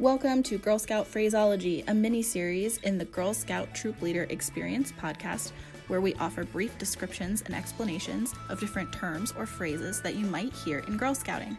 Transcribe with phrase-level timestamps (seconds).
[0.00, 4.90] Welcome to Girl Scout Phraseology, a mini series in the Girl Scout Troop Leader Experience
[4.90, 5.52] podcast,
[5.86, 10.52] where we offer brief descriptions and explanations of different terms or phrases that you might
[10.52, 11.56] hear in Girl Scouting.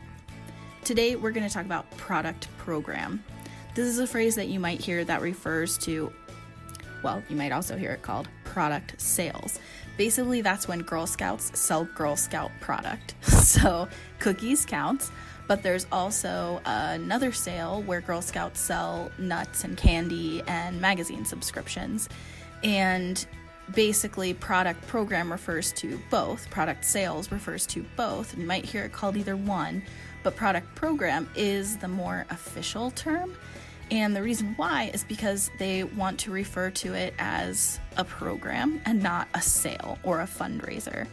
[0.84, 3.24] Today, we're going to talk about product program.
[3.74, 6.12] This is a phrase that you might hear that refers to,
[7.04, 9.60] well, you might also hear it called product sales.
[9.96, 13.16] Basically, that's when Girl Scouts sell Girl Scout product.
[13.46, 13.88] So,
[14.20, 15.12] cookies counts
[15.48, 22.10] but there's also another sale where Girl Scouts sell nuts and candy and magazine subscriptions.
[22.64, 23.24] And
[23.74, 28.38] basically, product program refers to both, product sales refers to both.
[28.38, 29.84] You might hear it called either one,
[30.24, 33.36] but product program is the more official term.
[33.92, 38.82] And the reason why is because they want to refer to it as a program
[38.86, 41.08] and not a sale or a fundraiser.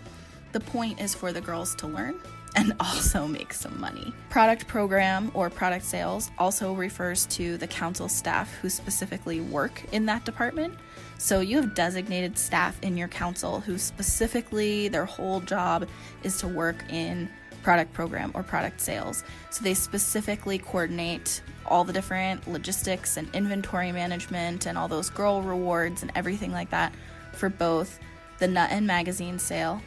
[0.53, 2.19] The point is for the girls to learn
[2.57, 4.13] and also make some money.
[4.31, 10.07] Product program or product sales also refers to the council staff who specifically work in
[10.07, 10.75] that department.
[11.19, 15.89] So you have designated staff in your council who specifically their whole job
[16.23, 17.29] is to work in
[17.63, 19.23] product program or product sales.
[19.51, 25.43] So they specifically coordinate all the different logistics and inventory management and all those girl
[25.43, 26.93] rewards and everything like that
[27.33, 28.01] for both
[28.39, 29.81] the nut and magazine sale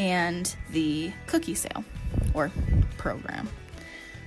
[0.00, 1.84] and the cookie sale
[2.32, 2.50] or
[2.96, 3.48] program.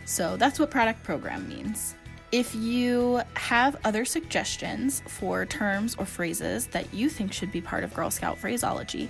[0.06, 1.96] So that's what product program means.
[2.32, 7.84] If you have other suggestions for terms or phrases that you think should be part
[7.84, 9.10] of Girl Scout phraseology,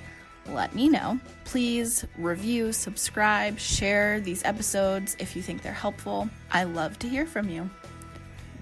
[0.50, 1.20] let me know.
[1.46, 6.30] Please review, subscribe, share these episodes if you think they're helpful.
[6.52, 7.70] I love to hear from you.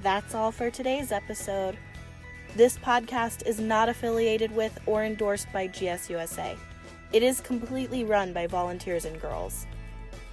[0.02, 1.78] That's all for today's episode.
[2.56, 6.58] This podcast is not affiliated with or endorsed by GSUSA.
[7.14, 9.68] It is completely run by volunteers and girls.